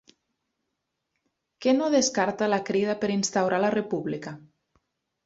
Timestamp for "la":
2.53-2.59, 3.65-3.71